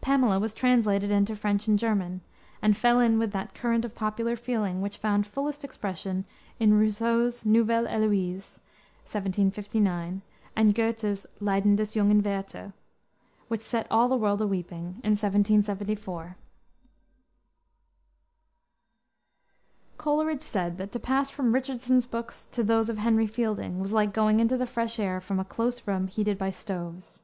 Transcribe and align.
Pamela 0.00 0.38
was 0.40 0.54
translated 0.54 1.10
into 1.10 1.36
French 1.36 1.68
and 1.68 1.78
German, 1.78 2.22
and 2.62 2.74
fell 2.74 2.98
in 3.00 3.18
with 3.18 3.32
that 3.32 3.52
current 3.52 3.84
of 3.84 3.94
popular 3.94 4.34
feeling 4.34 4.80
which 4.80 4.96
found 4.96 5.26
fullest 5.26 5.62
expression 5.62 6.24
in 6.58 6.72
Rousseau's 6.72 7.44
Nouvelle 7.44 7.84
Heloise, 7.86 8.60
1759, 9.04 10.22
and 10.56 10.74
Goethe's 10.74 11.26
Leiden 11.38 11.76
des 11.76 11.84
Jungen 11.84 12.22
Werther, 12.22 12.72
which 13.48 13.60
set 13.60 13.86
all 13.90 14.08
the 14.08 14.16
world 14.16 14.40
a 14.40 14.46
weeping 14.46 15.02
in 15.04 15.10
1774. 15.18 16.38
Coleridge 19.98 20.40
said 20.40 20.78
that 20.78 20.92
to 20.92 20.98
pass 20.98 21.28
from 21.28 21.52
Richardson's 21.52 22.06
books 22.06 22.46
to 22.46 22.62
those 22.64 22.88
of 22.88 22.96
Henry 22.96 23.26
Fielding 23.26 23.80
was 23.80 23.92
like 23.92 24.14
going 24.14 24.40
into 24.40 24.56
the 24.56 24.64
fresh 24.66 24.98
air 24.98 25.20
from 25.20 25.38
a 25.38 25.44
close 25.44 25.86
room 25.86 26.06
heated 26.06 26.38
by 26.38 26.48
stoves. 26.48 27.20